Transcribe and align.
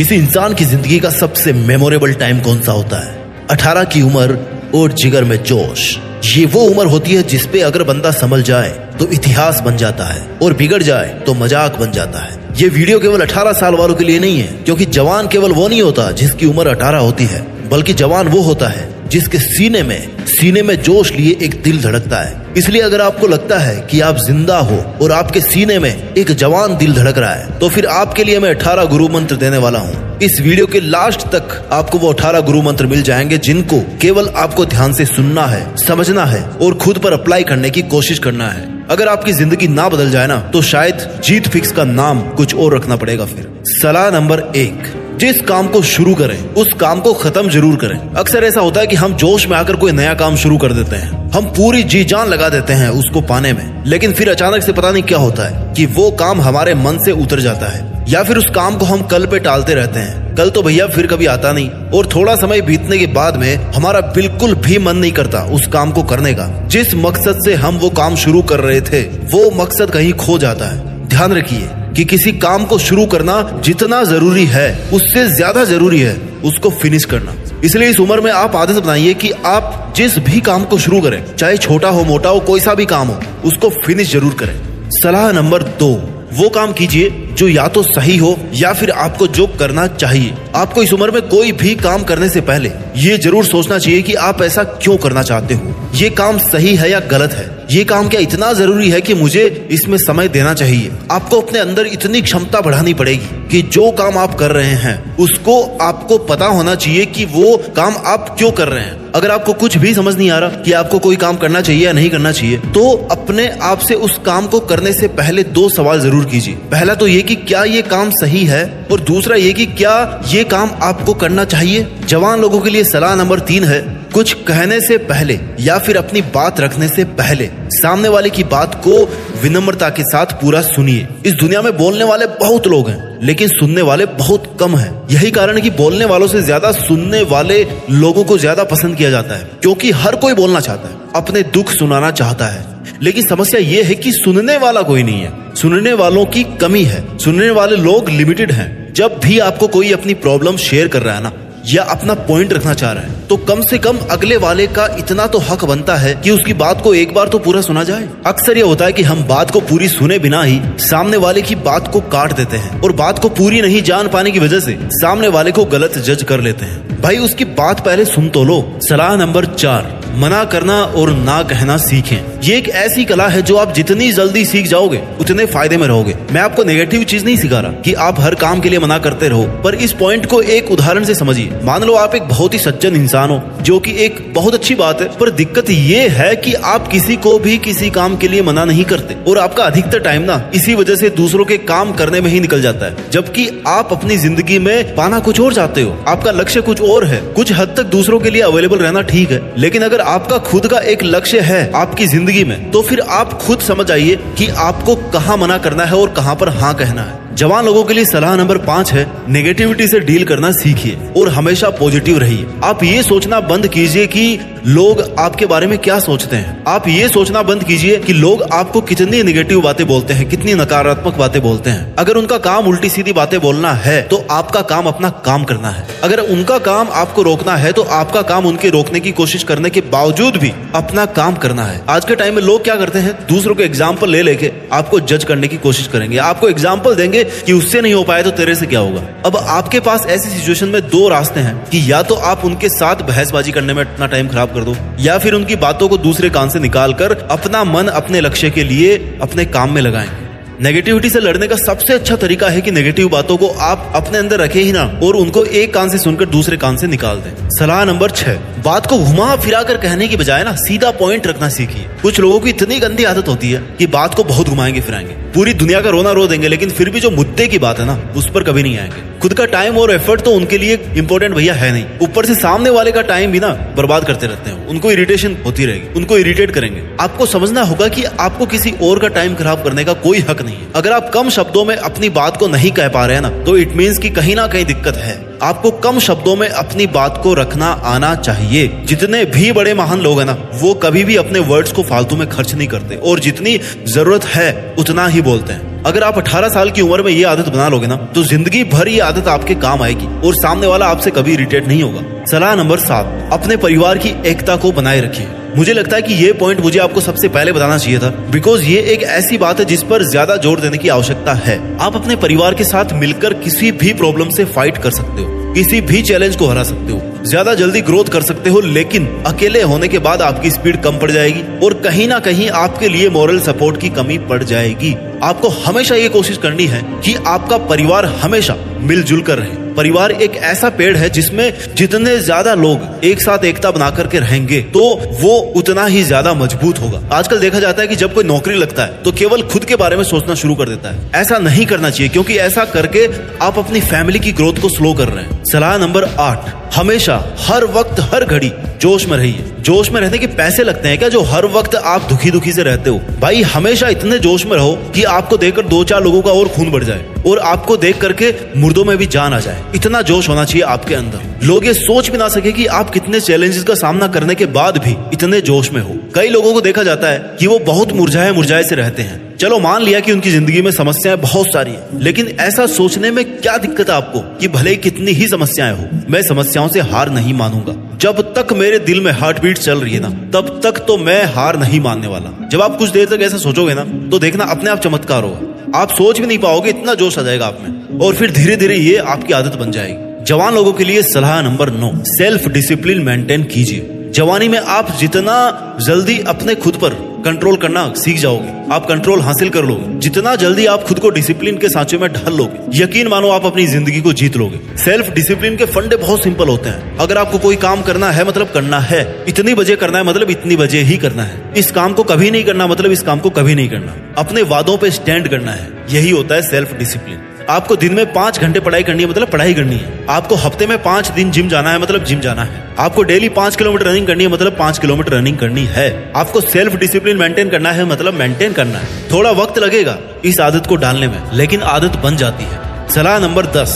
किसी 0.00 0.16
इंसान 0.16 0.54
की 0.54 0.64
ज़िंदगी 0.64 0.98
का 1.00 1.08
सबसे 1.10 1.52
मेमोरेबल 1.52 2.12
टाइम 2.12 2.38
कौन 2.40 2.60
सा 2.60 2.72
होता 2.72 2.98
है? 2.98 3.46
18 3.46 3.84
की 3.84 4.02
उम्र 4.02 4.36
और 4.74 4.92
जिगर 4.92 5.24
में 5.24 5.36
जोश। 5.44 5.82
ये 6.26 6.44
वो 6.46 6.60
उम्र 6.60 6.86
होती 6.86 7.14
है 7.14 7.22
जिसपे 7.22 7.60
अगर 7.60 7.82
बंदा 7.82 8.10
समझ 8.12 8.40
जाए 8.44 8.70
तो 8.98 9.06
इतिहास 9.08 9.60
बन 9.60 9.76
जाता 9.76 10.04
है 10.04 10.22
और 10.42 10.54
बिगड़ 10.54 10.82
जाए 10.82 11.12
तो 11.26 11.34
मज़ाक 11.34 11.76
बन 11.80 11.92
जाता 11.92 12.18
है। 12.18 12.38
ये 12.60 12.68
वीडियो 12.68 12.98
केवल 13.00 13.22
18 13.22 13.52
साल 13.52 13.74
वालों 13.74 13.94
के 13.94 14.04
लिए 14.04 14.18
नहीं 14.18 14.38
है, 14.38 14.46
क्योंकि 14.64 14.86
जवान 14.88 15.28
केवल 15.28 15.52
वो 15.52 15.68
नहीं 15.68 15.82
होता 15.82 16.10
जिसकी 16.12 16.46
उम्र 16.46 16.68
18 16.70 17.00
होती 17.00 17.24
है, 17.24 17.42
बल्कि 17.68 17.94
जवान 17.94 18.28
वो 18.28 18.40
होता 18.42 18.68
है 18.68 18.88
जिसके 19.10 19.38
सीने 19.40 19.82
में 19.82 20.26
सीने 20.26 20.62
में 20.62 20.74
जोश 20.82 21.12
लिए 21.12 21.36
एक 21.42 21.54
दिल 21.62 21.80
धड़कता 21.82 22.20
है। 22.20 22.38
इसलिए 22.56 22.82
अगर 22.82 23.00
आपको 23.00 23.26
लगता 23.26 23.58
है 23.58 23.80
कि 23.80 24.00
आप 24.00 24.16
ज़िंदा 24.18 24.58
हो 24.60 24.76
और 25.02 25.12
आपके 25.12 25.40
सीने 25.40 25.78
में 25.78 26.14
एक 26.14 26.30
जवान 26.32 26.76
दिल 26.76 26.94
धड़क 26.94 27.18
रहा 27.18 27.32
है 27.32 27.58
तो 27.58 27.68
फिर 27.68 27.86
आपके 27.88 28.24
लिए 28.24 28.38
मैं 28.38 28.54
18 28.54 28.88
गुरु 28.90 29.08
मंत्र 29.08 29.36
देने 29.36 29.58
वाला 29.58 29.78
हूँ। 29.78 30.18
इस 30.22 30.40
वीडियो 30.40 30.66
के 30.66 30.80
लास्ट 30.80 31.26
तक 31.28 31.68
आपको 31.72 31.98
वो 31.98 32.12
18 32.12 32.40
गुरु 32.40 32.62
मंत्र 32.62 32.86
मिल 32.86 33.02
जाएँगे 33.02 33.38
जिनको 33.40 33.80
केवल 34.02 34.28
आपको 34.36 34.64
ध्यान 34.66 34.92
से 34.92 35.04
सुनना 35.06 35.46
है, 35.46 35.64
समझना 35.78 36.24
है 36.24 36.42
और 36.42 36.74
खुद 36.76 36.98
पर 36.98 37.12
अप्लाई 37.12 37.44
करने 37.44 37.70
की 37.70 37.82
कोशिश 37.88 38.18
करना 38.18 38.48
है। 38.48 38.68
अगर 38.90 39.08
आपकी 39.08 39.32
ज़िंदगी 39.32 39.68
ना 39.68 39.88
बदल 39.88 40.10
जाए 40.10 40.26
ना 40.26 40.38
तो 40.52 40.62
शायद 40.62 41.08
जीत 41.24 41.48
फिक्स 41.48 41.72
का 41.72 41.84
नाम 41.86 42.20
कुछ 42.32 42.54
और 42.54 42.76
रखना 42.76 42.96
पड़ेगा 42.96 43.24
फिर। 43.26 43.52
सलाह 43.72 44.10
नंबर 44.10 44.50
एक। 44.56 44.99
जिस 45.16 45.40
काम 45.40 45.68
को 45.68 45.82
शुरू 45.82 46.14
करें, 46.14 46.38
उस 46.54 46.72
काम 46.72 47.00
को 47.00 47.12
खत्म 47.14 47.50
ज़रूर 47.50 47.76
करें। 47.76 47.98
अक्सर 48.14 48.44
ऐसा 48.44 48.60
होता 48.60 48.80
है 48.80 48.86
कि 48.86 48.96
हम 48.96 49.14
जोश 49.14 49.46
में 49.48 49.56
आकर 49.56 49.76
कोई 49.76 49.92
नया 49.92 50.14
काम 50.14 50.36
शुरू 50.36 50.58
कर 50.58 50.72
देते 50.72 50.96
हैं। 50.96 51.30
हम 51.30 51.46
पूरी 51.46 51.82
जी 51.82 52.04
जान 52.04 52.28
लगा 52.28 52.48
देते 52.48 52.72
हैं 52.72 52.88
उसको 52.88 53.20
पाने 53.20 53.52
में। 53.52 53.84
लेकिन 53.86 54.12
फिर 54.12 54.30
अचानक 54.30 54.62
से 54.62 54.72
पता 54.72 54.90
नहीं 54.90 55.02
क्या 55.02 55.18
होता 55.18 55.48
है 55.48 55.74
कि 55.74 55.86
वो 55.86 56.10
काम 56.10 56.40
हमारे 56.40 56.74
मन 56.74 56.98
से 56.98 57.12
उतर 57.12 57.40
जाता 57.40 57.66
है। 57.66 58.04
या 58.08 58.22
फिर 58.22 58.36
उस 58.36 58.48
काम 58.54 58.76
को 58.76 58.84
हम 58.84 59.02
कल 59.02 59.26
पे 59.26 59.38
टालते 59.38 59.74
रहते 59.74 60.00
हैं। 60.00 60.34
कल 60.34 60.50
तो 60.50 60.62
भैया 60.62 60.86
फिर 60.86 61.06
कभी 61.06 61.26
आता 61.26 61.52
नहीं। 61.52 61.70
और 61.70 62.06
थोड़ा 62.06 62.34
समय 62.36 62.60
बीतने 62.60 62.98
के 62.98 63.06
बाद 63.06 63.36
में 63.36 63.72
हमारा 63.72 64.00
बिल्कुल 64.00 64.54
भी 64.54 64.78
मन 64.78 64.96
नहीं 64.96 65.12
करता 65.12 65.42
उस 65.44 65.66
काम 65.66 65.90
को 65.90 66.02
करने 66.02 66.32
का। 66.34 66.46
जिस 66.66 66.94
मकसद 66.94 67.38
से 67.44 67.54
हम 67.54 67.76
वो 67.76 67.90
काम 67.90 68.16
शुरू 68.16 68.42
कर 68.42 68.60
रहे 68.60 68.80
थे, 68.80 69.02
वो 69.02 69.50
मकसद 69.62 69.90
कहीं 69.90 70.12
खो 70.12 70.38
जाता 70.38 70.66
है। 70.66 71.06
ध्यान 71.06 71.32
रखिए 71.32 71.68
कि 71.96 72.04
किसी 72.04 72.32
काम 72.32 72.64
को 72.64 72.78
शुरू 72.78 73.06
करना 73.06 73.40
जितना 73.64 74.02
ज़रूरी 74.04 74.44
है, 74.46 74.90
उससे 74.92 75.26
ज़्यादा 75.28 75.64
ज़रूरी 75.64 76.00
है, 76.00 76.16
उसको 76.44 76.70
फिनिश 76.72 77.04
करना। 77.04 77.34
इसलिए 77.64 77.88
इस 77.88 78.00
उम्र 78.00 78.20
में 78.20 78.30
आप 78.32 78.56
आदत 78.56 78.82
बनाइए 78.82 79.14
कि 79.14 79.30
आप 79.46 79.92
जिस 79.96 80.18
भी 80.18 80.40
काम 80.40 80.64
को 80.64 80.78
शुरू 80.78 81.00
करें, 81.00 81.34
चाहे 81.36 81.56
छोटा 81.56 81.88
हो, 81.88 82.04
मोटा 82.04 82.28
हो, 82.28 82.40
कोई 82.40 82.60
सा 82.60 82.74
भी 82.74 82.86
काम 82.86 83.08
हो, 83.08 83.20
उसको 83.44 83.70
फिनिश 83.86 84.12
ज़रूर 84.12 84.34
करें। 84.34 84.54
सलाह 84.92 85.30
नंबर 85.32 85.62
दो, 85.62 85.92
वो 86.32 86.48
काम 86.48 86.72
कीजिए 86.72 87.10
जो 87.38 87.48
या 87.48 87.66
तो 87.68 87.82
सही 87.82 88.16
हो 88.16 88.36
या 88.54 88.72
फिर 88.72 88.90
आपको 88.90 89.26
जो 89.26 89.46
करना 89.58 89.86
चाहिए। 89.86 90.34
आपको 90.54 90.82
इस 90.82 90.92
उम्र 90.92 91.10
में 91.10 91.22
कोई 91.22 91.52
भी 91.52 91.74
काम 91.74 92.02
करने 92.02 92.28
से 92.28 92.40
पहले 92.40 92.70
ये 92.96 93.16
ज़रूर 93.18 93.44
सोचना 93.44 93.78
चाहिए 93.78 94.02
कि 94.02 94.14
आप 94.14 94.42
ऐसा 94.42 94.64
क्यों 94.64 94.96
करना 94.96 95.22
चाहते 95.22 95.54
हो। 95.54 95.74
ये 95.94 96.10
काम 96.10 96.38
सही 96.38 96.74
है 96.76 96.90
या 96.90 97.00
गलत 97.00 97.32
है? 97.32 97.59
ये 97.70 97.82
काम 97.84 98.08
क्या 98.08 98.20
इतना 98.20 98.52
ज़रूरी 98.52 98.88
है 98.90 99.00
कि 99.00 99.14
मुझे 99.14 99.42
इसमें 99.70 99.96
समय 99.98 100.28
देना 100.28 100.54
चाहिए? 100.54 100.90
आपको 101.10 101.40
अपने 101.40 101.58
अंदर 101.58 101.86
इतनी 101.86 102.22
क्षमता 102.22 102.60
बढ़ानी 102.60 102.94
पड़ेगी 102.94 103.26
कि 103.50 103.60
जो 103.68 103.90
काम 103.90 104.18
आप 104.18 104.34
कर 104.34 104.50
रहे 104.50 104.72
हैं, 104.76 105.16
उसको 105.16 105.60
आपको 105.80 106.18
पता 106.20 106.46
होना 106.46 106.74
चाहिए 106.74 107.04
कि 107.06 107.24
वो 107.24 107.56
काम 107.76 107.96
आप 108.06 108.34
क्यों 108.38 108.50
कर 108.52 108.68
रहे 108.68 108.84
हैं। 108.84 109.12
अगर 109.12 109.30
आपको 109.30 109.52
कुछ 109.52 109.76
भी 109.76 109.94
समझ 109.94 110.16
नहीं 110.16 110.30
आ 110.30 110.38
रहा 110.38 110.62
कि 110.62 110.72
आपको 110.72 110.98
कोई 110.98 111.16
काम 111.16 111.36
करना 111.36 111.60
चाहिए 111.60 111.84
या 111.86 111.92
नहीं 111.92 112.10
करना 112.10 112.32
चाहिए 112.32 112.58
तो 112.68 112.90
अपने 113.10 113.48
आप 113.62 113.78
से 113.78 113.94
उस 113.94 114.18
काम 114.26 114.46
को 114.46 114.60
करने 114.62 114.92
से 114.92 115.08
पहले 115.12 115.42
दो 115.44 115.68
सवाल 115.68 116.00
ज़रूर 116.00 116.24
कीजिए। 116.24 116.54
पहला 116.70 116.94
तो 116.94 117.06
ये 117.06 117.22
कि 117.22 117.34
क्या 117.36 117.64
ये 117.64 117.82
काम 117.84 118.10
सही 118.14 118.44
है? 118.44 118.64
और 118.92 119.00
दूसरा 119.02 119.36
ये 119.36 119.52
कि 119.52 119.66
क्या 119.66 120.22
ये 120.28 120.44
काम 120.46 120.70
आपको 120.82 121.14
करना 121.14 121.44
चाहिए? 121.46 121.86
जवान 122.06 122.40
लोगों 122.40 122.60
के 122.60 122.70
लिए 122.70 122.84
सलाह 122.84 123.14
नंबर 123.14 123.40
तीन 123.40 123.64
है 123.64 123.99
कुछ 124.14 124.32
कहने 124.42 124.80
से 124.80 124.96
पहले 125.00 125.38
या 125.60 125.78
फिर 125.78 125.96
अपनी 125.96 126.20
बात 126.34 126.60
रखने 126.60 126.88
से 126.88 127.04
पहले 127.16 127.46
सामने 127.72 128.08
वाले 128.08 128.30
की 128.30 128.44
बात 128.44 128.74
को 128.84 128.94
विनम्रता 129.42 129.88
के 129.88 130.02
साथ 130.02 130.32
पूरा 130.40 130.60
सुनिए। 130.62 131.06
इस 131.26 131.34
दुनिया 131.34 131.60
में 131.62 131.76
बोलने 131.76 132.04
वाले 132.04 132.26
बहुत 132.40 132.66
लोग 132.66 132.88
हैं, 132.88 133.18
लेकिन 133.22 133.48
सुनने 133.48 133.82
वाले 133.82 134.06
बहुत 134.06 134.56
कम 134.60 134.76
हैं। 134.76 134.90
यही 135.10 135.30
कारण 135.30 135.56
है 135.56 135.60
कि 135.60 135.70
बोलने 135.72 136.04
वालों 136.04 136.26
से 136.26 136.42
ज़्यादा 136.42 136.72
सुनने 136.72 137.22
वाले 137.22 137.62
लोगों 137.90 138.24
को 138.24 138.38
ज़्यादा 138.38 138.64
पसंद 138.64 138.96
किया 138.96 139.10
जाता 139.10 139.34
है, 139.34 139.48
क्योंकि 139.62 139.90
हर 139.92 140.16
कोई 140.16 140.34
बोलना 140.34 140.60
चाहता 140.60 140.88
है, 140.88 140.94
अपने 141.16 141.42
दुख 141.50 141.70
सुनाना 141.70 142.10
चाहता 142.12 142.46
है। 142.46 142.68
लेकिन 143.02 143.26
समस्या 143.26 143.60
ये 143.60 143.82
है 143.82 143.94
कि 143.94 144.12
सुनने 144.12 144.56
वाला 144.56 144.82
कोई 144.82 145.02
नहीं 145.02 145.20
है। 145.20 145.54
सुनने 145.54 145.92
वालों 145.92 146.24
की 146.26 146.42
कमी 146.60 146.82
है। 146.84 147.04
सुनने 147.18 147.50
वाले 147.50 147.76
लोग 147.76 148.08
लिमिटेड 148.08 148.52
हैं। 148.52 148.92
जब 148.94 149.18
भी 149.24 149.38
आपको 149.38 149.66
कोई 149.68 149.92
अपनी 149.92 150.14
प्रॉब्लम 150.16 150.56
शेयर 150.58 150.88
कर 150.88 151.02
रहा 151.02 151.14
है 151.14 151.22
ना 151.22 151.32
या 151.66 151.82
अपना 151.82 152.14
पॉइंट 152.14 152.52
रखना 152.52 152.74
चाह 152.74 152.92
रहा 152.92 153.02
है 153.02 153.26
तो 153.28 153.36
कम 153.36 153.60
से 153.62 153.78
कम 153.78 153.98
अगले 154.10 154.36
वाले 154.36 154.66
का 154.66 154.86
इतना 154.98 155.26
तो 155.26 155.38
हक 155.38 155.64
बनता 155.64 155.96
है 155.96 156.14
कि 156.14 156.30
उसकी 156.30 156.54
बात 156.54 156.82
को 156.82 156.94
एक 156.94 157.14
बार 157.14 157.28
तो 157.28 157.38
पूरा 157.38 157.60
सुना 157.60 157.84
जाए। 157.84 158.08
अक्सर 158.26 158.56
ये 158.56 158.62
होता 158.62 158.84
है 158.84 158.92
कि 158.92 159.02
हम 159.02 159.22
बात 159.24 159.50
को 159.50 159.60
पूरी 159.60 159.88
सुने 159.88 160.18
बिना 160.18 160.42
ही 160.42 160.60
सामने 160.80 161.16
वाले 161.16 161.42
की 161.42 161.54
बात 161.54 161.88
को 161.88 162.00
काट 162.00 162.32
देते 162.32 162.56
हैं 162.56 162.80
और 162.80 162.92
बात 162.92 163.18
को 163.18 163.28
पूरी 163.28 163.60
नहीं 163.62 163.82
जान 163.82 164.08
पाने 164.08 164.30
की 164.30 164.38
वजह 164.38 164.60
से 164.60 164.78
सामने 164.92 165.28
वाले 165.28 165.52
को 165.52 165.64
गलत 165.64 165.98
जज 165.98 166.22
कर 166.22 166.40
लेते 166.40 166.64
हैं। 166.64 167.00
भाई, 167.00 167.18
उसकी 167.18 167.44
बात 167.44 167.84
पहले 167.84 168.04
सुन 168.04 168.28
तो 168.28 168.44
लो। 168.44 168.78
सलाह 168.82 169.16
नंबर 169.16 169.44
चार। 169.46 169.99
मना 170.14 170.42
करना 170.44 170.82
और 170.96 171.10
ना 171.14 171.42
कहना 171.42 171.76
सीखें। 171.76 172.16
ये 172.42 172.56
एक 172.56 172.68
ऐसी 172.68 173.04
कला 173.04 173.26
है 173.28 173.42
जो 173.42 173.56
आप 173.56 173.72
जितनी 173.74 174.10
जल्दी 174.12 174.44
सीख 174.44 174.66
जाओगे, 174.66 175.00
उतने 175.20 175.46
फ़ायदे 175.46 175.76
में 175.76 175.86
रहोगे। 175.86 176.14
मैं 176.32 176.40
आपको 176.40 176.64
नेगेटिव 176.64 177.02
चीज़ 177.04 177.24
नहीं 177.24 177.36
सिखा 177.36 177.60
रहा 177.60 177.72
कि 177.84 177.94
आप 178.00 178.20
हर 178.20 178.34
काम 178.34 178.60
के 178.60 178.68
लिए 178.68 178.78
मना 178.78 178.98
करते 178.98 179.28
रहो, 179.28 179.42
पर 179.64 179.74
इस 179.74 179.92
पॉइंट 179.92 180.26
को 180.26 180.40
एक 180.42 180.70
उदाहरण 180.70 181.04
से 181.04 181.14
समझिए। 181.14 181.50
मान 181.64 181.84
लो 181.84 181.94
आप 181.94 182.14
एक 182.14 182.22
बहुत 182.22 182.54
ही 182.54 182.58
सज्जन 182.58 182.96
इंसान 182.96 183.30
हो, 183.30 183.40
जो 183.62 183.78
कि 183.78 183.94
एक 184.04 184.22
बहुत 184.34 184.54
अच्छी 184.54 184.74
बात 184.74 185.00
है, 185.00 185.08
पर 185.18 185.30
दिक्कत 185.30 185.70
ये 185.70 186.08
है 186.08 186.34
कि 186.36 186.54
आप 186.54 186.88
किसी 186.88 187.16
को 187.16 187.38
भी 187.38 187.56
किसी 187.58 187.90
काम 187.90 188.16
के 188.16 188.28
लिए 188.28 188.42
मना 188.42 188.64
नहीं 188.64 188.84
करते। 188.84 189.16
और 189.30 189.38
आपका 189.38 189.64
अधिकतर 189.64 190.00
टाइम 190.00 190.22
ना 190.22 190.40
इसी 190.54 190.74
वजह 190.74 190.96
से 190.96 191.10
दूसरों 191.10 191.44
के 191.44 191.56
काम 191.66 191.92
करने 191.92 192.20
में 192.20 192.30
ही 192.30 192.40
निकल 192.40 192.62
जाता 192.62 192.86
है। 192.86 193.10
जबकि 193.10 193.48
आप 193.66 193.92
अपनी 193.92 194.16
ज़िंदगी 194.16 194.58
में 194.58 194.94
पाना 194.94 195.18
कुछ 195.20 195.40
और 195.40 195.54
चाहते 195.54 195.82
हो। 195.82 195.96
आपका 196.08 196.30
लक्ष्य 196.30 196.60
कुछ 196.60 196.80
और 196.82 197.04
है। 197.04 197.20
कुछ 197.34 197.52
हद 197.52 197.74
तक 197.76 197.84
दूसरों 197.90 198.20
के 198.20 198.30
लिए 198.30 198.42
अवेलेबल 198.42 198.78
रहना 198.78 199.02
ठीक 199.02 199.30
है, 199.30 199.40
लेकिन 199.58 199.82
अगर 200.00 200.08
आपका 200.08 200.36
खुद 200.38 200.66
का 200.66 200.78
एक 200.90 201.02
लक्ष्य 201.04 201.40
है 201.40 201.60
आपकी 201.76 202.06
ज़िंदगी 202.06 202.44
में 202.44 202.70
तो 202.70 202.82
फिर 202.82 203.00
आप 203.10 203.32
खुद 203.42 203.60
समझ 203.60 203.90
आइए 203.90 204.16
कि 204.38 204.46
आपको 204.58 204.94
कहाँ 205.10 205.36
मना 205.36 205.58
करना 205.58 205.84
है 205.84 205.96
और 205.96 206.12
कहाँ 206.12 206.34
पर 206.36 206.48
हाँ 206.56 206.74
कहना 206.74 207.02
है। 207.02 207.29
जवान 207.40 207.64
लोगों 207.64 207.82
के 207.84 207.94
लिए 207.94 208.04
सलाह 208.04 208.34
नंबर 208.36 208.58
पाँच 208.60 208.92
है 208.92 209.06
नेगेटिविटी 209.28 209.86
से 209.88 210.00
डील 210.02 210.24
करना 210.26 210.50
सीखिए 210.52 210.98
और 211.16 211.28
हमेशा 211.30 211.68
पॉजिटिव 211.78 212.18
रहिए। 212.18 212.46
आप 212.64 212.82
ये 212.84 213.02
सोचना 213.02 213.40
बंद 213.42 213.68
कीजिए 213.68 214.06
कि 214.06 214.38
लोग 214.66 215.00
आपके 215.18 215.46
बारे 215.46 215.66
में 215.66 215.76
क्या 215.78 215.98
सोचते 216.00 216.36
हैं। 216.36 216.64
आप 216.68 216.88
ये 216.88 217.08
सोचना 217.08 217.42
बंद 217.42 217.62
कीजिए 217.64 217.96
कि 217.98 218.12
लोग 218.12 218.42
आपको 218.44 218.80
कितनी 218.82 219.22
निगेटिव 219.22 219.60
बातें 219.60 219.86
बोलते 219.86 220.14
हैं, 220.14 220.28
कितनी 220.28 220.54
नकारात्मक 220.54 221.14
बातें 221.14 221.40
बोलते 221.42 221.70
हैं। 221.70 221.94
अगर 221.98 222.16
उनका 222.16 222.38
काम 222.40 222.66
उल्टी 222.68 222.88
सीधी 222.88 223.12
बातें 223.12 223.38
बोलना 223.40 223.72
है 223.74 224.00
तो 224.02 224.16
आपका 224.30 224.62
काम 224.64 224.86
अपना 224.86 225.10
काम 225.24 225.44
करना 225.44 225.70
है। 225.70 225.86
अगर 226.02 226.20
उनका 226.26 226.58
काम 226.60 226.88
आपको 226.94 227.22
रोकना 227.22 227.56
है 227.56 227.72
तो 227.72 227.82
आपका 227.92 228.22
काम 228.24 228.46
उनके 228.46 228.70
रोकने 228.70 229.00
की 229.00 229.12
कोशिश 229.14 229.42
करने 229.44 229.70
के 229.70 229.80
बावजूद 229.88 230.36
भी 230.36 230.52
अपना 230.74 231.06
काम 231.14 231.36
करना 231.36 231.64
है। 231.64 231.80
आज 231.88 232.04
के 232.04 232.14
टाइम 232.16 232.34
में 232.34 232.42
लोग 232.42 232.62
क्या 232.64 232.76
करते 232.76 232.98
हैं? 232.98 233.16
दूसरों 233.28 233.54
के 233.54 233.64
एग्ज़ाम्पल 233.64 234.10
ले 234.10 234.22
लेके 234.22 234.52
आपको 234.72 235.00
जज 235.02 235.24
करने 235.24 235.48
की 235.48 235.56
कोशिश 235.58 235.86
करेंगे। 235.88 236.18
आपको 236.20 236.48
एग्ज़ाम्पल 236.48 236.94
देंगे 236.96 237.26
कि 237.46 237.52
उससे 237.52 237.80
नहीं 237.80 237.94
हो 237.94 238.02
पाया 238.04 238.22
तो 238.22 238.30
तेरे 238.30 238.54
से 238.54 238.66
क्या 238.66 238.80
होगा? 238.80 239.02
अब 239.26 239.36
आपके 239.36 239.80
पास 239.80 240.06
ऐसी 240.06 240.30
सिचुएशन 240.30 240.68
में 240.68 240.80
दो 240.82 241.08
रास्ते 241.08 241.40
हैं 241.40 241.56
कि 241.64 241.84
या 241.92 242.02
तो 242.02 242.14
आप 242.14 242.44
उनके 242.44 242.68
साथ 242.68 243.02
बहसबाजी 243.02 243.52
करने 243.52 243.74
में 243.74 243.84
अपना 243.84 244.06
टाइम 244.06 244.28
खराब 244.28 244.54
कर 244.54 244.64
दो, 244.64 244.76
या 245.00 245.18
फिर 245.18 245.34
उनकी 245.34 245.56
बातों 245.58 245.88
को 245.88 245.98
दूसरे 245.98 246.30
कान 246.30 246.50
से 246.50 246.58
निकाल 246.58 246.94
कर 246.94 247.18
अपना 247.30 247.64
मन 247.64 247.86
अपने 247.86 248.20
लक्ष्य 248.20 248.50
के 248.50 248.64
लिए 248.64 248.96
अपने 249.22 249.44
काम 249.46 249.74
में 249.74 249.82
लगाएँगे। 249.82 250.29
नेगेटिविटी 250.62 251.10
से 251.10 251.20
लड़ने 251.20 251.48
का 251.48 251.56
सबसे 251.56 251.94
अच्छा 251.94 252.16
तरीका 252.16 252.48
है 252.48 252.60
कि 252.60 252.70
नेगेटिव 252.70 253.08
बातों 253.08 253.36
को 253.36 253.48
आप 253.48 253.92
अपने 253.94 254.18
अंदर 254.18 254.40
रखे 254.40 254.60
ही 254.60 254.72
ना 254.72 255.00
और 255.02 255.16
उनको 255.16 255.44
एक 255.44 255.74
कान 255.74 255.90
से 255.90 255.98
सुनकर 255.98 256.24
दूसरे 256.24 256.56
कान 256.56 256.76
से 256.76 256.86
निकाल 256.86 257.16
दें। 257.16 257.48
सलाह 257.50 257.84
नंबर 257.84 258.10
छह। 258.10 258.34
बात 258.64 258.86
को 258.86 258.98
घुमा 258.98 259.36
फिरा 259.36 259.62
कर 259.62 259.76
कहने 259.76 260.08
की 260.08 260.16
बजाय 260.16 260.44
ना 260.44 260.52
सीधा 260.52 260.90
पॉइंट 260.90 261.26
रखना 261.26 261.48
सीखिए। 261.48 261.88
कुछ 262.02 262.20
लोगों 262.20 262.40
की 262.40 262.50
इतनी 262.50 262.78
गंदी 262.78 263.04
आदत 263.04 263.28
होती 263.28 263.50
है 263.50 263.60
कि 263.78 263.86
बात 263.86 264.14
को 264.14 264.24
बहुत 264.24 264.48
घुमाएँगे, 264.48 264.80
फिराएँगे। 264.80 265.14
पूरी 265.14 265.54
दुनिया 265.54 265.80
का 265.80 265.90
रोना 265.90 266.12
रो 266.12 266.26
देंगे, 266.26 266.48
लेकिन 266.48 266.70
फिर 266.70 266.90
भी 266.90 267.00
जो 267.00 267.10
मुद्दे 267.10 267.46
की 267.46 267.58
बात 267.58 267.80
है 267.80 267.86
ना, 267.86 268.12
उस 268.16 268.30
पर 268.30 268.44
कभी 268.44 268.62
नहीं 268.62 268.78
आएँगे। 268.78 269.09
खुद 269.22 269.32
का 269.34 269.44
टाइम 269.44 269.76
और 269.78 269.90
एफर्ट 269.90 270.20
तो 270.20 270.30
उनके 270.30 270.58
लिए 270.58 270.74
इंपॉर्टेंट 270.96 271.34
भैया 271.34 271.54
है 271.54 271.70
नहीं। 271.72 271.84
ऊपर 272.02 272.26
से 272.26 272.34
सामने 272.34 272.70
वाले 272.70 272.92
का 272.92 273.02
टाइम 273.02 273.32
भी 273.32 273.40
ना 273.40 273.48
बर्बाद 273.76 274.04
करते 274.04 274.26
रहते 274.26 274.50
हैं। 274.50 274.66
उनको 274.66 274.92
इरिटेशन 274.92 275.36
होती 275.46 275.66
रहेगी, 275.66 275.92
उनको 275.96 276.18
इरिटेट 276.18 276.50
करेंगे। 276.50 276.82
आपको 277.00 277.26
समझना 277.26 277.62
होगा 277.62 277.88
कि 277.88 278.04
आपको 278.04 278.46
किसी 278.46 278.70
और 278.82 278.98
का 278.98 279.08
टाइम 279.08 279.34
खराब 279.34 279.64
करने 279.64 279.84
का 279.84 279.92
कोई 280.02 280.18
हक 280.20 280.42
नहीं 280.42 280.56
है। 280.56 280.68
अगर 280.76 280.92
आप 280.92 281.10
कम 281.14 281.30
शब्दों 281.30 281.64
में 281.64 281.76
अपनी 281.76 282.08
बात 282.10 282.36
को 282.36 282.48
नहीं 282.48 282.70
कह 282.70 282.88
पा 282.88 283.04
रहे 283.06 283.16
हैं 283.16 283.22
ना 283.22 283.30
तो 283.44 283.56
इट 283.56 283.76
मीन्स 283.76 283.98
की 283.98 284.10
कहीं 284.10 284.36
ना 284.36 284.46
कहीं 284.46 284.64
दिक्कत 284.64 284.96
है। 284.96 285.18
आपको 285.42 285.70
कम 285.80 285.98
शब्दों 285.98 286.36
में 286.36 286.48
अपनी 286.48 286.86
बात 286.88 287.20
को 287.22 287.34
रखना 287.34 287.66
आना 287.66 288.14
चाहिए। 288.16 288.68
जितने 288.84 289.24
भी 289.26 289.50
बड़े 289.52 289.74
महान 289.74 290.00
लोग 290.00 290.18
हैं 290.18 290.26
ना, 290.26 290.36
वो 290.54 290.74
कभी 290.74 291.04
भी 291.04 291.16
अपने 291.16 291.38
वर्ड्स 291.40 291.72
को 291.72 291.82
फालतू 291.82 292.16
में 292.16 292.28
खर्च 292.28 292.54
नहीं 292.54 292.68
करते। 292.68 292.94
और 292.96 293.20
जितनी 293.20 293.58
ज़रूरत 293.86 294.24
है, 294.26 294.74
उतना 294.78 295.06
ही 295.06 295.22
बोलते 295.22 295.52
हैं। 295.52 295.69
अगर 295.86 296.02
आप 296.02 296.16
18 296.18 296.48
साल 296.48 296.70
की 296.70 296.82
उम्र 296.82 297.02
में 297.02 297.10
ये 297.12 297.22
आदत 297.24 297.48
बना 297.48 297.68
लोगे 297.68 297.86
ना 297.86 297.96
तो 298.14 298.22
ज़िंदगी 298.24 298.62
भर 298.66 298.88
ये 298.88 298.98
आदत 299.00 299.28
आपके 299.28 299.54
काम 299.56 299.82
आएगी 299.82 300.06
और 300.18 300.34
सामने 300.34 300.66
वाला 300.66 300.86
आपसे 300.86 301.10
कभी 301.10 301.32
इरिटेट 301.32 301.66
नहीं 301.68 301.82
होगा। 301.82 302.24
सलाह 302.30 302.54
नंबर 302.54 302.78
सात, 302.78 303.28
अपने 303.32 303.56
परिवार 303.58 303.98
की 303.98 304.14
एकता 304.26 304.56
को 304.56 304.72
बनाए 304.72 305.00
रखिए। 305.00 305.26
मुझे 305.56 305.72
लगता 305.72 305.96
है 305.96 306.02
कि 306.02 306.14
ये 306.14 306.32
पॉइंट 306.32 306.60
मुझे 306.60 306.78
आपको 306.78 307.00
सबसे 307.00 307.28
पहले 307.28 307.52
बताना 307.52 307.78
चाहिए 307.78 307.98
था। 307.98 308.08
बिकॉज़ 308.30 308.62
ये 308.62 308.80
एक 308.92 309.02
ऐसी 309.02 309.38
बात 309.38 309.60
है 309.60 309.64
जिस 309.64 309.82
पर 309.82 310.02
ज़्यादा 310.02 310.36
ज़ोर 310.36 310.60
देने 310.60 310.78
की 310.78 310.88
आवश्यकता 310.88 311.32
है। 311.36 311.58
आप 311.80 311.96
अपने 311.96 312.16
परिवार 312.16 312.54
के 312.54 312.64
साथ 312.64 312.92
मिलकर 312.92 313.34
किसी 313.34 313.70
भी 313.72 313.92
प्रॉब्लम 313.92 314.30
से 314.30 314.44
फाइट 314.46 314.78
कर 314.78 314.90
सकते 314.90 315.22
हो। 315.22 315.38
किसी 315.54 315.80
भी 315.80 316.02
चैलेंज 316.02 316.36
को 316.36 316.46
हरा 316.46 316.62
सकते 316.62 316.92
हो। 316.92 317.00
ज़्यादा 317.24 317.54
जल्दी 317.54 317.80
ग्रोथ 317.80 318.04
कर 318.04 318.22
सकते 318.22 318.50
हो, 318.50 318.60
लेकिन 318.60 319.06
अकेले 319.26 319.62
होने 319.62 319.88
के 319.88 319.98
बाद 319.98 320.22
आपकी 320.22 320.50
स्पीड 320.50 320.80
कम 320.82 320.98
पड़ 320.98 321.10
जाएगी 321.10 321.42
और 321.64 321.74
कहीं 321.84 322.06
ना 322.08 322.18
कहीं 322.18 322.48
आपके 322.56 322.88
लिए 322.88 323.08
मॉरल 323.08 323.40
सपोर्ट 323.40 323.80
की 323.80 323.88
कमी 323.90 324.18
पड़ 324.28 324.42
जाएगी। 324.42 324.94
आपको 325.22 325.48
हमेशा 325.64 325.94
ये 325.94 326.08
कोशिश 326.08 326.36
करनी 326.36 326.66
है 326.66 326.82
कि 327.04 327.14
आपका 327.26 327.58
परिवार 327.66 328.04
हमेशा 328.22 328.56
मिलजुल 328.80 329.20
कर 329.20 329.38
रहे। 329.38 329.69
परिवार 329.80 330.12
एक 330.14 330.34
ऐसा 330.46 330.68
पेड़ 330.72 330.96
है 330.96 331.08
जिसमें 331.10 331.52
जितने 331.76 332.16
ज़्यादा 332.20 332.54
लोग 332.56 333.04
एक 333.04 333.20
साथ 333.20 333.44
एकता 333.44 333.70
बना 333.70 333.88
करके 333.92 334.18
रहेंगे 334.20 334.60
तो 334.72 334.80
वो 335.20 335.36
उतना 335.56 335.84
ही 335.86 336.02
ज़्यादा 336.04 336.34
मज़बूत 336.34 336.80
होगा। 336.80 337.00
आजकल 337.12 337.38
देखा 337.40 337.60
जाता 337.60 337.82
है 337.82 337.88
कि 337.88 337.96
जब 337.96 338.14
कोई 338.14 338.24
नौकरी 338.24 338.54
लगता 338.56 338.84
है 338.84 339.02
तो 339.02 339.12
केवल 339.14 339.42
खुद 339.44 339.64
के 339.64 339.76
बारे 339.76 339.96
में 339.96 340.04
सोचना 340.04 340.34
शुरू 340.36 340.54
कर 340.54 340.68
देता 340.68 340.90
है। 340.90 341.10
ऐसा 341.14 341.38
नहीं 341.40 341.66
करना 341.66 341.90
चाहिए, 341.90 342.08
क्योंकि 342.08 342.36
ऐसा 342.38 342.64
करके 342.66 343.06
आप 343.42 343.58
अपनी 343.58 343.80
फैमिली 343.82 344.18
की 344.18 344.32
ग्रोथ 344.32 344.60
को 344.62 344.68
स्लो 344.68 344.92
कर 344.94 345.08
रहे 345.08 345.24
हैं। 345.24 345.39
सलाह 345.44 345.78
नंबर 345.78 346.04
आठ, 346.04 346.74
हमेशा, 346.74 347.36
हर 347.38 347.64
वक्त, 347.64 348.00
हर 348.00 348.24
घड़ी, 348.24 348.52
जोश 348.80 349.06
में 349.06 349.16
रहिए। 349.16 349.44
जोश 349.60 349.90
में 349.90 350.00
रहने 350.00 350.18
के 350.18 350.26
पैसे 350.26 350.64
लगते 350.64 350.88
हैं 350.88 350.98
क्या 350.98 351.08
जो 351.08 351.22
हर 351.22 351.46
वक्त 351.46 351.74
आप 351.74 352.02
दुखी 352.02 352.30
दुखी 352.30 352.52
से 352.52 352.62
रहते 352.62 352.90
हो? 352.90 353.00
भाई, 353.20 353.42
हमेशा 353.42 353.88
इतने 353.88 354.18
जोश 354.18 354.46
में 354.46 354.52
रहो 354.52 354.72
कि 354.94 355.04
आपको 355.04 355.36
देखकर 355.36 355.62
दो 355.62 355.84
चार 355.84 356.02
लोगों 356.02 356.22
का 356.22 356.30
और 356.30 356.48
खून 356.48 356.70
बढ़ 356.70 356.84
जाए 356.84 357.04
और 357.26 357.38
आपको 357.38 357.76
देख 357.76 358.00
करके 358.00 358.34
मुर्दों 358.56 358.84
में 358.84 358.96
भी 358.96 359.06
जान 359.06 359.34
आ 359.34 359.40
जाए। 359.40 359.62
इतना 359.74 360.02
जोश 360.02 360.28
होना 360.28 360.44
चाहिए 360.44 360.62
आपके 360.62 360.94
अंदर। 360.94 361.46
लोग 361.46 361.66
ये 361.66 361.74
सोच 361.74 362.10
भी 362.10 362.18
ना 362.18 362.28
सके 362.28 362.52
कि 362.52 362.66
आप 362.66 362.90
कितने 362.90 363.20
चैलेंजेस 363.20 363.62
का 363.62 363.74
सामना 363.74 364.06
करने 364.06 364.34
के 364.34 364.46
बाद 364.46 364.78
भी 364.78 364.96
इतने 365.12 365.40
जोश 365.40 365.72
में 365.72 365.82
हो। 365.82 365.98
कई 366.14 366.28
लोगों 366.28 366.52
को 366.52 366.60
देखा 366.60 366.82
जाता 366.82 367.06
है 367.06 367.36
कि 367.40 367.46
वो 367.46 367.58
बहुत 367.58 367.92
मुरझाए 367.92 368.32
मुरझाए 368.32 368.62
से 368.62 368.74
रहते 368.74 369.02
हैं। 369.02 369.29
चलो 369.40 369.58
मान 369.58 369.82
लिया 369.82 369.98
कि 370.00 370.12
उनकी 370.12 370.30
ज़िंदगी 370.30 370.60
में 370.62 370.70
समस्याएँ 370.70 371.16
बहुत 371.18 371.46
सारी 371.46 371.70
हैं, 371.70 371.98
लेकिन 372.00 372.26
ऐसा 372.40 372.66
सोचने 372.66 373.10
में 373.10 373.24
क्या 373.26 373.56
दिक्कत 373.58 373.90
है 373.90 373.94
आपको 373.94 374.20
कि 374.38 374.48
भले 374.48 374.74
कितनी 374.76 375.10
ही 375.10 375.28
समस्याएँ 375.28 375.72
हो, 375.72 375.84
मैं 376.10 376.20
समस्याओं 376.22 376.68
से 376.68 376.80
हार 376.82 377.10
नहीं 377.10 377.32
मानूँगा। 377.34 377.74
जब 377.98 378.20
तक 378.34 378.52
मेरे 378.52 378.78
दिल 378.80 379.00
में 379.00 379.10
हार्ट 379.12 379.40
बीट 379.42 379.58
चल 379.58 379.78
रही 379.78 379.94
है 379.94 380.00
ना, 380.00 380.08
तब 380.34 380.60
तक 380.64 380.78
तो 380.78 380.96
मैं 380.98 381.22
हार 381.34 381.58
नहीं 381.58 381.80
मानने 381.80 382.06
वाला। 382.06 382.32
जब 382.48 382.62
आप 382.62 382.76
कुछ 382.78 382.90
देर 382.90 383.06
तक 383.06 383.22
ऐसा 383.22 383.38
सोचोगे 383.38 383.74
ना 383.74 383.84
तो 384.10 384.18
देखना 384.18 384.44
अपने 384.46 384.70
आप 384.70 384.80
चमत्कार 384.80 385.22
होगा। 385.22 385.78
आप 385.78 385.90
सोच 385.92 386.20
भी 386.20 386.26
नहीं 386.26 386.38
पाओगे, 386.38 386.70
इतना 386.70 386.94
जोश 386.94 387.18
आ 387.18 387.22
जाएगा 387.22 387.46
आप 387.46 387.58
में, 387.62 387.98
और 387.98 388.14
फिर 388.14 388.30
धीरे 388.30 388.56
धीरे 388.56 388.76
ये 388.76 388.96
आपकी 389.14 389.32
आदत 389.32 389.56
बन 389.58 389.70
जाएगी। 389.70 390.24
जवान 390.24 390.54
लोगों 390.54 390.72
के 390.72 390.84
लिए 390.84 391.02
सलाह 391.04 391.40
नंबर 391.42 391.70
नौ 391.72 391.92
सेल्फ 392.08 392.48
डिसिप्लिन 392.48 393.02
मेंटेन 393.02 393.44
कीजिए। 393.44 393.80
जवानी 394.10 394.48
में 394.48 394.58
आप 394.58 394.90
जितना 394.90 395.36
जल्दी 395.80 396.18
अपने 396.28 396.54
खुद 396.54 396.76
पर 396.76 396.94
कंट्रोल 397.24 397.56
करना 397.56 397.82
सीख 397.94 398.18
जाओगे, 398.18 398.48
आप 398.72 398.86
कंट्रोल 398.86 399.20
हासिल 399.20 399.48
कर 399.50 399.64
लोगे। 399.64 399.98
जितना 399.98 400.34
जल्दी 400.36 400.66
आप 400.66 400.82
खुद 400.82 400.98
को 400.98 401.10
डिसिप्लिन 401.10 401.58
के 401.58 401.68
सांचे 401.68 401.98
में 401.98 402.08
ढल 402.12 402.32
लोगे, 402.32 402.82
यकीन 402.82 403.08
मानो 403.08 403.28
आप 403.28 403.46
अपनी 403.46 403.66
ज़िंदगी 403.66 404.00
को 404.00 404.12
जीत 404.12 404.36
लोगे। 404.36 404.60
सेल्फ 404.76 405.10
डिसिप्लिन 405.10 405.56
के 405.56 405.64
फंडे 405.66 405.96
बहुत 405.96 406.22
सिंपल 406.22 406.48
होते 406.48 406.68
हैं। 406.68 406.96
अगर 406.98 407.18
आपको 407.18 407.38
कोई 407.38 407.56
काम 407.56 407.82
करना 407.82 408.10
है 408.10 408.26
मतलब 408.28 408.50
करना 408.54 408.80
है। 408.80 409.24
इतनी 409.28 409.54
बजे 409.54 409.76
करना 409.76 409.98
है 409.98 410.04
मतलब 410.04 410.30
इतनी 410.30 410.56
बजे 410.56 410.80
ही 410.82 410.96
करना 410.96 411.22
है। 411.22 411.52
इस 411.56 411.70
काम 411.70 411.92
को 411.92 412.02
कभी 412.04 412.30
नहीं 412.30 412.44
करना 412.44 412.66
मतलब 412.66 412.92
इस 412.92 413.02
काम 413.02 413.18
को 413.18 413.30
कभी 413.30 413.54
नहीं 413.54 413.68
करना। 413.68 413.96
अपने 414.18 414.42
वादों 414.42 414.76
पे 414.78 414.90
स्टैंड 414.90 415.28
करना 415.28 415.52
है। 415.52 415.68
यही 415.90 416.10
होता 416.10 416.34
है 416.34 416.42
सेल्फ 416.42 416.78
डिसिप्लिन 416.78 417.26
आपको 417.50 417.76
दिन 417.76 417.94
में 417.94 418.12
पाँच 418.12 418.38
घंटे 418.40 418.60
पढ़ाई 418.60 418.82
करनी 418.82 419.02
है 419.02 419.08
मतलब 419.08 419.30
पढ़ाई 419.30 419.54
करनी 419.54 419.76
है। 419.76 420.04
आपको 420.10 420.34
हफ़्ते 420.34 420.66
में 420.66 420.82
पाँच 420.82 421.08
दिन 421.10 421.30
जिम 421.30 421.48
जाना 421.48 421.70
है 421.70 421.78
मतलब 421.78 422.04
जिम 422.04 422.20
जाना 422.20 422.42
है। 422.44 422.62
आपको 422.78 423.02
डेली 423.02 423.28
पाँच 423.28 423.56
किलोमीटर 423.56 423.86
रनिंग 423.86 424.06
करनी 424.06 424.24
है 424.24 424.30
मतलब 424.30 424.56
पाँच 424.58 424.78
किलोमीटर 424.78 425.12
रनिंग 425.12 425.38
करनी 425.38 425.64
है। 425.66 426.12
आपको 426.16 426.40
सेल्फ 426.40 426.76
डिसिप्लिन 426.76 427.16
मेंटेन 427.16 427.48
करना 427.50 427.72
है 427.72 427.84
मतलब 427.84 428.14
मेंटेन 428.14 428.52
करना 428.52 428.78
है। 428.78 429.10
थोड़ा 429.12 429.30
वक्त 429.32 429.58
लगेगा 429.58 429.98
इस 430.24 430.40
आदत 430.40 430.66
को 430.66 430.76
डालने 430.76 431.08
में, 431.08 431.20
लेकिन 431.32 431.62
आदत 431.62 431.96
बन 431.96 432.16
जाती 432.16 432.44
है। 432.44 432.88
सलाह 432.88 433.18
नंबर 433.18 433.46
दस, 433.46 433.74